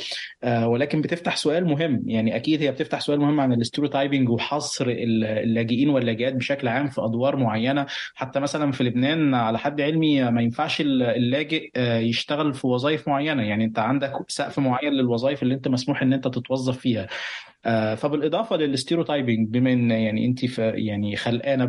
[0.45, 2.03] آه، ولكن بتفتح سؤال مهم.
[2.07, 7.37] يعني أكيد هي بتفتح سؤال مهم عن الاستيروتايبنج وحصر اللاجئين واللاجئات بشكل عام في أدوار
[7.37, 7.87] معينة.
[8.15, 13.43] حتى مثلا في لبنان على حد علمي ما ينفعش اللاجئ آه، يشتغل في وظائف معينة.
[13.43, 17.07] يعني أنت عندك سقف معين للوظائف اللي أنت مسموح إن أنت تتوظف فيها.
[17.95, 21.65] فبالإضافة للستيروتايبنج بما إن يعني انت يعني خلقانة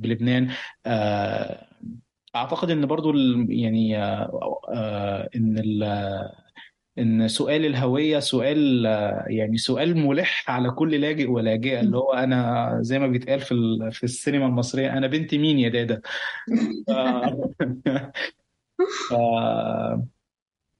[0.00, 0.50] بلبنان
[0.86, 1.66] آه،
[2.36, 3.12] أعتقد إن برضو
[3.48, 5.58] يعني آه، إن
[6.98, 8.84] إن سؤال الهوية سؤال
[9.26, 13.54] يعني سؤال ملح على كل لاجئ ولاجئة اللي هو أنا زي ما بيتقال في
[13.92, 16.00] في السينما المصرية أنا بنت مين يا دادا؟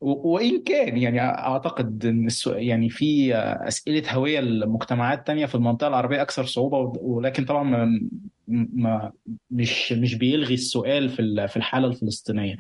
[0.01, 0.05] ف...
[0.05, 6.45] وإن كان يعني أعتقد إن يعني في أسئلة هوية لمجتمعات تانية في المنطقة العربية أكثر
[6.45, 8.01] صعوبة ولكن طبعا ما
[8.49, 9.13] ما
[9.51, 12.57] مش مش بيلغي السؤال في في الحالة الفلسطينية.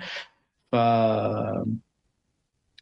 [0.73, 0.77] ف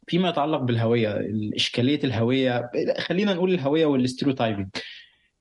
[0.07, 4.67] فيما يتعلق بالهوية إشكالية الهوية خلينا نقول الهوية والاستيروتايبنج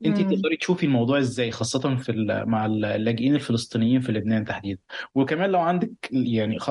[0.07, 2.13] انت تقدري تشوفي الموضوع إزاي خاصة في
[2.47, 4.81] مع اللاجئين الفلسطينيين في لبنان تحديدا؟
[5.15, 6.71] وكمان لو عندك يعني خ...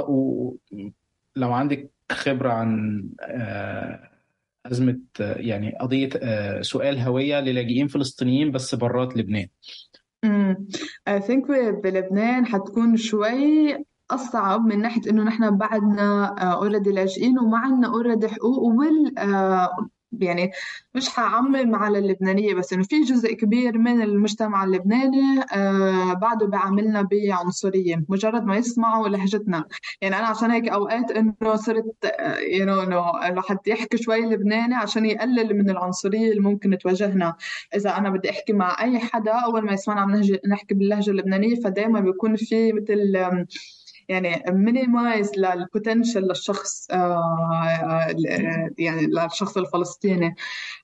[1.35, 4.09] لو عندك خبرة عن آه،
[4.65, 9.47] أزمة آه، يعني قضية آه، سؤال هوية للاجئين فلسطينيين بس برات لبنان.
[11.09, 11.51] I think
[11.83, 13.77] بلبنان حتكون شوي
[14.11, 19.13] أصعب من ناحية إنه نحن بعدنا already لاجئين وما عندنا already حقوق وال
[20.19, 20.51] يعني
[20.95, 27.01] مش حعمم على اللبنانية بس إنه في جزء كبير من المجتمع اللبناني آه بعده بيعاملنا
[27.01, 29.65] بعنصرية مجرد ما يسمعوا لهجتنا.
[30.01, 32.83] يعني أنا عشان هيك أوقات إنه صرت آه إنه
[33.27, 37.35] الواحد يحكي شوي لبناني عشان يقلل من العنصرية اللي ممكن تواجهنا.
[37.75, 41.99] إذا أنا بدي أحكي مع أي حدا أول ما يسمعنا عم نحكي باللهجة اللبنانية فدايما
[41.99, 43.15] بيكون في مثل
[44.09, 50.35] يعني minimize لل potential للشخص آه، آه، يعني للشخص الفلسطيني.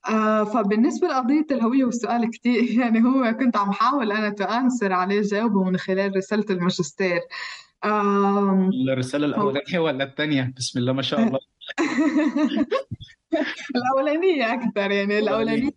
[0.10, 5.22] آه، فبالنسبة لقضية الهوية والسؤال كثير يعني هو كنت عم حاول أنا to answer عليه
[5.22, 7.20] جاوبه من خلال رسالة الماجستير.
[7.86, 11.40] الرسالة الأولانية ولا الثانية؟ بسم الله ما شاء الله.
[13.76, 15.70] الأولانية أكثر يعني الأولانية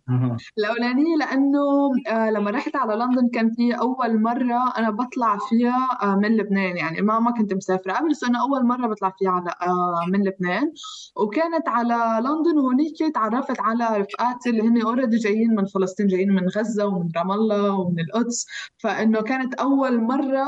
[0.57, 1.59] الأولانية لأنه
[2.07, 6.77] آه، لما رحت على لندن كانت هي أول مرة أنا بطلع فيها آه، من لبنان
[6.77, 7.93] يعني ما ما كنت مسافرة.
[7.93, 10.71] قبل بس أنا أول مرة بطلع فيها على آه، من لبنان.
[11.15, 16.47] وكانت على لندن وهنيك تعرفت على رفقاتي اللي هن اوريدي جايين من فلسطين جايين من
[16.47, 18.45] غزة ومن رام الله ومن القدس.
[18.77, 20.43] فإنه كانت أول مرة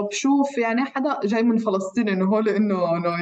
[0.00, 2.74] بشوف يعني حدا جاي من فلسطين إنه هول إنه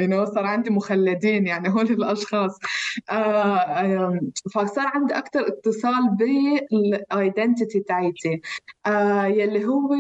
[0.05, 2.53] إنه صار عندي مخلدين يعني هول الأشخاص.
[2.55, 2.59] آه،
[4.55, 8.41] فصار عندي أكثر اتصال بال identity تاعتي.
[8.87, 9.95] آه، يلي هو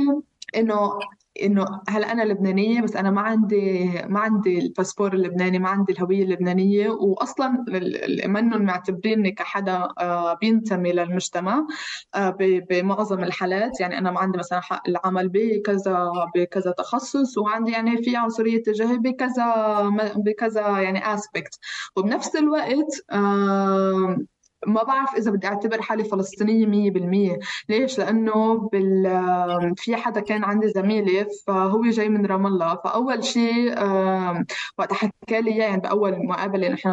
[0.56, 0.98] إنه
[1.42, 6.22] إنه هلأ أنا لبنانية بس أنا ما عندي ما عندي الباسبور اللبناني ما عندي الهوية
[6.22, 6.90] اللبنانية.
[6.90, 7.64] واصلا
[8.26, 11.66] منهم معتبريني كحدا آه، بينتمي للمجتمع
[12.14, 13.80] آه، بمعظم الحالات.
[13.80, 17.38] يعني أنا ما عندي مثلا حق العمل بكذا بكذا تخصص.
[17.38, 19.44] وعندي يعني في عنصرية تجاهي بكذا
[20.16, 21.58] بكذا يعني اسبكت
[21.96, 23.04] وبنفس الوقت
[24.66, 26.90] ما بعرف إذا بدي أعتبر حالي فلسطينية
[27.36, 32.74] 100% ليش؟ لأنه بال في حدا كان عندي زميلي فهو جاي من رام الله.
[32.84, 33.74] فأول شيء
[34.78, 36.90] وقت حكى لي اياه يعني بأول مقابلة نحن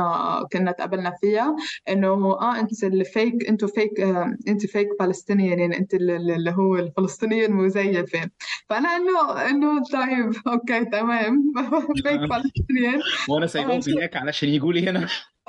[0.53, 1.55] كنا تقابلنا فيها
[1.89, 3.99] إنه آه أنت ال fake أنتوا fake
[4.47, 8.29] انت fake فلسطينيين يعني أنت اللي هو الفلسطينية المزيفة.
[8.69, 11.53] فأنا إنه إنه طيب okay تمام.
[12.03, 15.08] fake فلسطينيين وأنا سايبهم هناك علشان يجوا لي هنا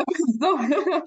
[0.09, 1.05] بالظبط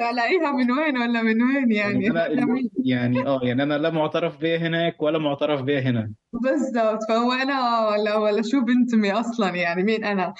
[0.00, 2.46] الاقيها من وين ولا من وين يعني يعني؟ أنا
[2.84, 3.26] يعني.
[3.26, 6.12] آه يعني أنا لا معترف بيا هناك ولا معترف بيا هنا.
[6.32, 6.98] بالضبط.
[7.08, 10.34] فهو أنا ولا ولا شو بنتمي أصلا يعني؟ مين أنا؟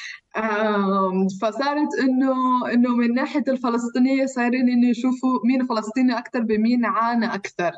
[1.43, 2.35] فصارت إنه
[2.73, 7.73] إنه من ناحية الفلسطينية صايرين إنه يشوفوا مين فلسطيني أكثر بمين عانى أكثر.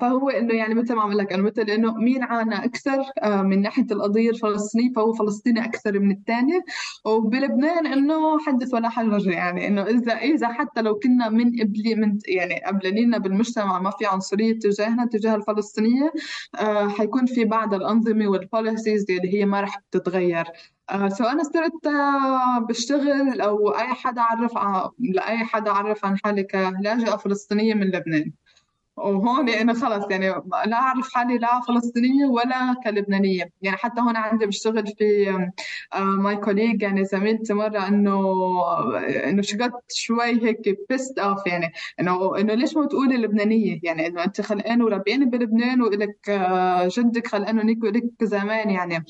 [0.00, 3.62] فهو إنه يعني مثل ما عم لك انه مثل إنه مين عانى أكثر آه، من
[3.62, 6.62] ناحية القضية الفلسطينية فهو فلسطيني أكثر من الثاني.
[7.04, 12.18] وبلبنان إنه حدث ولا حرج يعني إنه إذا إذا حتى لو كنا من قبلي من
[12.28, 16.12] يعني قبلانينا بالمجتمع ما في عنصرية تجاهنا تجاه الفلسطينية
[16.60, 20.44] آه، حيكون في بعض الأنظمة والبوليسيز اللي هي ما رح تتغير.
[20.90, 24.52] آه so أنا صرت آه بشتغل أو أي حدا عرف
[24.98, 28.32] لأي حدا عرف عن حالي كلاجئة فلسطينية من لبنان.
[28.96, 30.28] وهون أنا خلص يعني
[30.66, 33.52] لا أعرف حالي لا فلسطينية ولا كلبنانية.
[33.62, 35.32] يعني حتى هون عندي بشتغل في
[35.96, 38.20] my colleague يعني زميلتي مرة إنه
[39.28, 44.24] إنه شقت شوي هيك pissed off يعني إنه إنه ليش ما تقولي لبنانية؟ يعني إنه
[44.24, 49.04] أنت خلقان وربيانه بلبنان وإلك آه، جدك خلقان هنيك وإلك زمان يعني.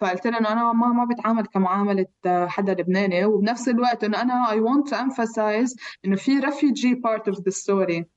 [0.00, 3.24] فقلت لها إنه أنا ما ما بتعامل كمعاملة آه، حدا لبناني.
[3.24, 8.15] وبنفس الوقت إنه أنا I want to emphasize إنه في refugee part of the story.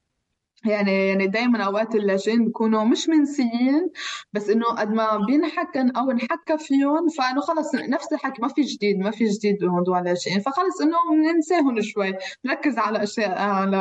[0.65, 3.89] يعني يعني دائما أوقات اللاجئين بيكونوا مش منسيين
[4.33, 8.97] بس إنه قد ما بينحكى أو انحكى فيهم فإنه خلص نفس الحكي ما في جديد
[8.99, 10.39] ما في جديد بموضوع اللاجئين.
[10.39, 12.13] فخلص إنه بننساهم شوي
[12.45, 13.77] نركز على أشياء على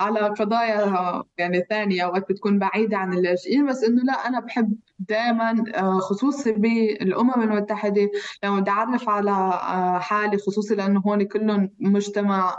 [0.00, 5.64] على قضايا يعني ثانية أوقات بتكون بعيدة عن اللاجئين بس إنه لا أنا بحب دائما
[5.74, 8.10] آه، خصوصي بالأمم المتحدة.
[8.44, 12.58] لما بدي أعرف على آه، حالي خصوصي لأنه هون كلهم مجتمع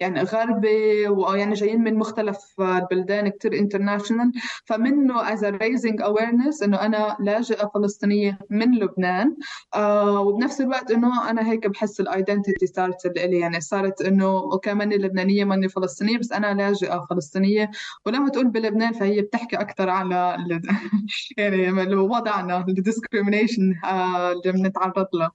[0.00, 4.32] يعني غربي ويعني جايين من مختلف البلدان كتير international
[4.64, 9.36] فمنه a raising awareness إنه أنا لاجئة فلسطينية من لبنان
[9.74, 14.74] آه، وبنفس الوقت إنه أنا هيك بحس ال identity صارت لإلي يعني صارت إنه okay
[14.74, 17.70] ماني لبنانية ماني فلسطينية بس أنا لاجئة فلسطينية.
[18.06, 20.36] ولما تقول بلبنان فهي بتحكي أكثر على
[21.38, 25.30] يعني وضعنا ال discrimination آه، اللي بنتعرض له.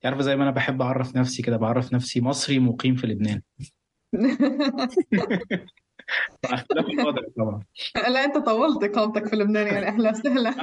[0.00, 3.42] تعرف زي ما أنا بحب أعرف نفسي كده بعرف نفسي مصري مقيم في لبنان.
[7.38, 7.62] طبعا.
[8.08, 10.54] لا أنت طولت إقامتك في لبنان يعني أهلا وسهلا.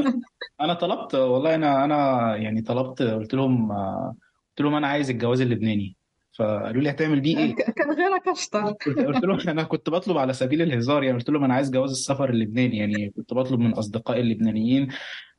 [0.62, 5.96] أنا طلبت والله أنا أنا يعني طلبت قلت لهم قلت لهم أنا عايز الجواز اللبناني.
[6.40, 8.64] فقالوا لي هتعمل بيه إيه؟ كان غيرك أشطر
[9.06, 12.30] قلت لهم أنا كنت بطلب على سبيل الهزار يعني قلت لهم أنا عايز جواز السفر
[12.30, 14.88] اللبناني يعني كنت بطلب من أصدقائي اللبنانيين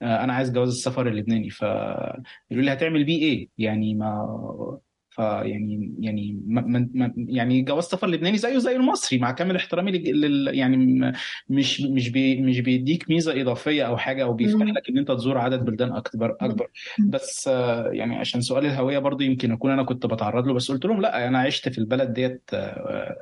[0.03, 4.79] آه، أنا عايز جواز السفر اللبناني فقالوا لي هتعمل بيه إيه؟ يعني ما
[5.21, 11.13] فيعني يعني ما يعني جواز سفر لبناني زيه زي المصري مع كامل احترامي لل يعني
[11.49, 15.39] مش مش بي مش بيديك ميزة إضافية أو حاجة أو بيفتح لك إن أنت تزور
[15.39, 16.37] عدد بلدان أكبر.
[16.41, 17.47] اكبر بس
[17.93, 21.29] يعني عشان سؤال الهوية برضو يمكن أكون أنا كنت بتعرض له بس قلت لهم لأ
[21.29, 22.51] أنا عشت في البلد ديت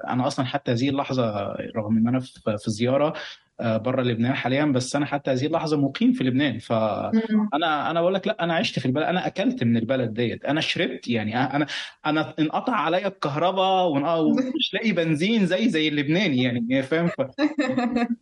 [0.08, 2.20] أنا أصلا حتى هذه اللحظة رغم إن أنا
[2.58, 3.14] في زيارة آه،
[3.60, 6.58] بره لبنان حاليا بس أنا حتى هذه اللحظة مقيم في لبنان.
[6.58, 10.44] فانا أنا بقول لك لا أنا عشت في البلد أنا أكلت من البلد ديت.
[10.44, 11.66] أنا شربت يعني أنا
[12.06, 17.10] أنا انقطع عليا الكهرباء ومش لاقي بنزين زي زي اللبناني يعني فاهم؟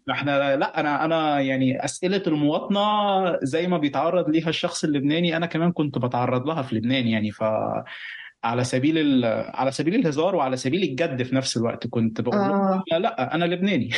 [0.07, 5.73] فاحنا لا أنا أنا يعني أسئلة المواطنة زي ما بيتعرض ليها الشخص اللبناني أنا كمان
[5.73, 7.31] كنت بتعرض لها في لبنان يعني.
[7.31, 7.43] ف
[8.47, 12.83] على سبيل على سبيل الهزار وعلى سبيل الجد في نفس الوقت كنت بقول آه.
[12.93, 13.91] لا أنا لبناني.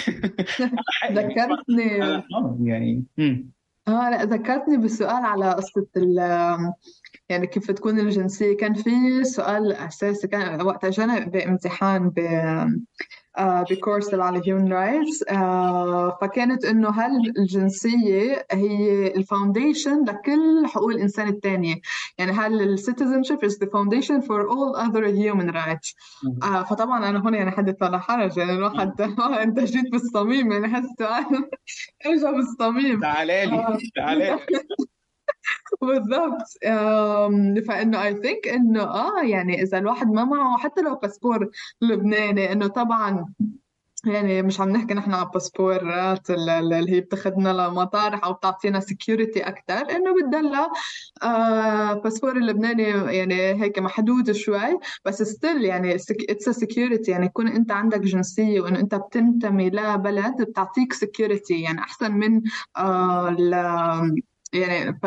[1.12, 2.02] ذكرتني.
[2.02, 3.04] آه يعني
[3.88, 6.18] آه لا ذكرتني بالسؤال على قصة ال
[7.28, 8.56] يعني كيف تكون الجنسية.
[8.56, 12.18] كان في سؤال أساسي كان وقت أجانا بامتحان ب
[13.38, 15.24] آه، بكورس تبع ال human rights
[16.20, 21.74] فكانت إنه هل الجنسية هي ال foundation لكل حقوق الإنسان الثانية
[22.18, 25.94] يعني هل ال citizenship is the foundation for all other human rights
[26.70, 28.36] فطبعا أنا هون يعني حدث ولا حرج.
[28.38, 29.00] يعني الواحد
[29.42, 30.52] أنت جيت بالصميم.
[30.52, 31.26] يعني هالسؤال
[32.06, 33.00] اجى بالصميم.
[33.00, 33.78] تعالي لي آه.
[33.96, 34.38] تعالي
[35.82, 36.42] بالضبط.
[37.68, 41.50] فإنه I think إنه آه يعني إذا الواحد ما معه حتى لو باسبور
[41.82, 43.34] لبناني إنه طبعا
[44.06, 49.74] يعني مش عم نحكي نحن على باسبورات اللي هي بتاخذنا لمطارح أو بتعطينا security أكثر
[49.90, 50.68] إنه بتدلى
[51.22, 52.82] آه باسبور اللبناني
[53.16, 54.78] يعني هيك محدود شوي.
[55.04, 60.92] بس still يعني it's security يعني يكون أنت عندك جنسية وإنه أنت بتنتمي لبلد بتعطيك
[60.92, 62.42] security يعني أحسن من
[62.76, 63.36] آه
[64.52, 64.98] يعني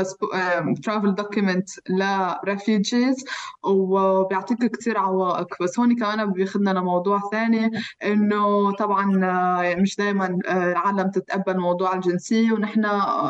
[0.84, 3.26] travel document ل refugees
[3.64, 5.64] وبيعطيك كثير عوائق.
[5.64, 7.72] بس هون كمان بياخذنا لموضوع ثاني
[8.04, 12.86] إنه طبعا آه، مش دائما آه، العالم تتقبل موضوع الجنسية ونحن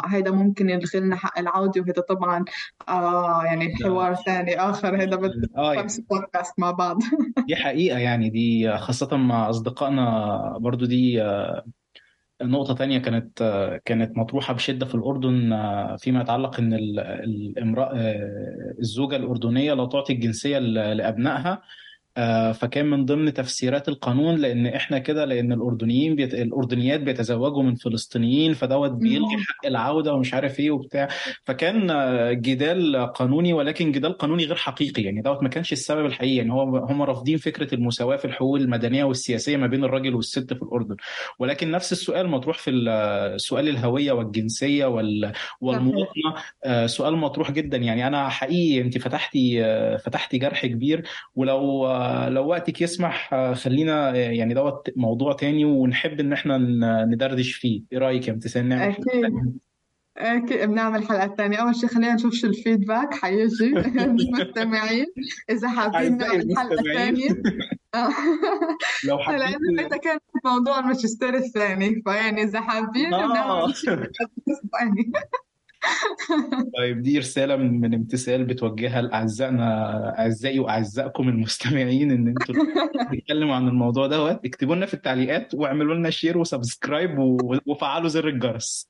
[0.05, 2.45] هيدا ممكن يلغي لنا حق العوده وهذا طبعا
[2.89, 4.95] آه يعني حوار ثاني آخر.
[4.95, 5.49] هذا بده
[5.81, 6.99] خمس بودكاست مع بعض.
[7.47, 11.65] دي حقيقة يعني دي خاصة مع أصدقائنا برضو دي آه،
[12.43, 13.43] نقطة تانية كانت
[13.85, 15.57] كانت مطروحة بشدة في الأردن
[15.99, 17.91] فيما يتعلق إن الامرأة
[18.79, 21.51] الزوجة الأردنية لا تعطي الجنسية لأبنائها.
[21.51, 21.61] آه،
[22.53, 26.33] فكان من ضمن تفسيرات القانون لأن إحنا كده لأن الأردنيين بيت...
[26.33, 31.07] الأردنيات بيتزوجوا من فلسطينيين فدوت بيلغي حق العودة ومش عارف إيه وبتاع.
[31.43, 36.35] فكان آه، جدال قانوني ولكن جدال قانوني غير حقيقي يعني دوت ما كانش السبب الحقيقي.
[36.35, 40.61] يعني هو هم رافضين فكرة المساواة في الحقوق المدنية والسياسية ما بين الراجل والست في
[40.61, 40.95] الأردن.
[41.39, 42.71] ولكن نفس السؤال مطروح في
[43.37, 45.31] سؤال الهوية والجنسية وال...
[45.61, 46.33] والمواطنة
[46.65, 47.77] آه، سؤال مطروح جدا.
[47.77, 49.61] يعني أنا حقيقي أنت فتحتي
[49.97, 51.03] فتحتي جرح كبير.
[51.35, 56.57] ولو فلو وقتك يسمح خلينا يعني دوت موضوع تاني ونحب إن إحنا
[57.05, 57.81] ندردش فيه.
[57.91, 59.59] إيه رأيك يا امتثال نعمل أكيد.
[60.17, 60.69] أكيد.
[60.69, 63.13] بنعمل حلقة ثانية أول شيء خلينا نشوف شو الفيدباك.
[63.13, 63.65] حيجي.
[64.05, 65.05] المستمعين.
[65.49, 67.29] إذا حابين نعمل حلقة ثانية
[69.07, 72.01] لو حابين لأنه أنت كان موضوع الماجستير الثاني.
[72.05, 73.33] فيعني إذا حابين آه.
[73.33, 75.11] نعمل شيء ثاني
[76.77, 82.55] طيب دي رسالة من امتثال بتوجهها لأعزائنا أعزائي وأعزائكم المستمعين إن أنتوا
[83.11, 84.45] تتكلموا عن الموضوع دوت.
[84.45, 87.19] اكتبوا لنا في التعليقات واعملوا لنا share و subscribe
[87.67, 88.89] وفعلوا زر الجرس.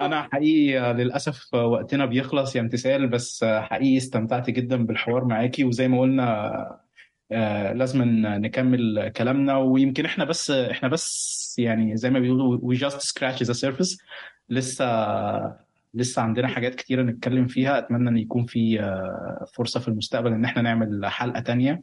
[0.00, 5.64] أنا حقيقي للأسف وقتنا بيخلص يا امتثال بس حقيقي استمتعت جدا بالحوار معاكي.
[5.64, 6.80] وزي ما قلنا
[7.32, 9.56] آه، لازم نكمل كلامنا.
[9.56, 13.96] ويمكن إحنا بس إحنا بس يعني زي ما بيقولوا we just scratch the surface.
[14.48, 15.64] لسه
[15.94, 17.78] لسه عندنا حاجات كتيرة نتكلم فيها.
[17.78, 21.82] أتمنى إن يكون في آه، فرصة في المستقبل إن إحنا نعمل حلقة تانية.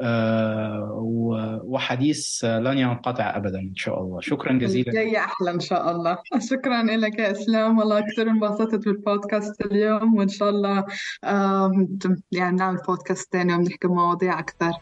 [0.00, 4.20] آه، وحديث لن ينقطع أبدا إن شاء الله.
[4.20, 4.88] شكرا جزيلا.
[4.88, 6.18] الجاي أحلى إن شاء الله.
[6.50, 7.78] شكرا لك يا إسلام.
[7.78, 10.14] والله كثير انبسطت بالبودكاست اليوم.
[10.14, 10.84] وإن شاء الله
[12.32, 14.72] يعني نعمل بودكاست تاني وبنحكي مواضيع أكثر.